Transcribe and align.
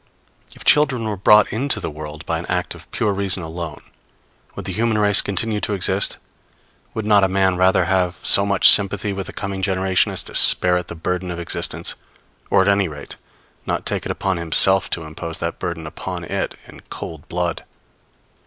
If 0.55 0.63
children 0.65 1.03
were 1.05 1.15
brought 1.15 1.53
into 1.53 1.79
the 1.79 1.91
world 1.91 2.25
by 2.25 2.39
an 2.39 2.47
act 2.47 2.73
of 2.73 2.89
pure 2.89 3.13
reason 3.13 3.43
alone, 3.43 3.83
would 4.55 4.65
the 4.65 4.73
human 4.73 4.97
race 4.97 5.21
continue 5.21 5.61
to 5.61 5.75
exist? 5.75 6.17
Would 6.95 7.05
not 7.05 7.23
a 7.23 7.27
man 7.27 7.55
rather 7.55 7.85
have 7.85 8.17
so 8.23 8.43
much 8.43 8.67
sympathy 8.71 9.13
with 9.13 9.27
the 9.27 9.31
coming 9.31 9.61
generation 9.61 10.11
as 10.11 10.23
to 10.23 10.33
spare 10.33 10.77
it 10.77 10.87
the 10.87 10.95
burden 10.95 11.29
of 11.29 11.37
existence? 11.37 11.93
or 12.49 12.63
at 12.63 12.67
any 12.67 12.87
rate 12.87 13.15
not 13.67 13.85
take 13.85 14.07
it 14.07 14.11
upon 14.11 14.37
himself 14.37 14.89
to 14.89 15.03
impose 15.03 15.37
that 15.37 15.59
burden 15.59 15.85
upon 15.85 16.23
it 16.23 16.55
in 16.67 16.79
cold 16.89 17.27
blood. 17.29 17.63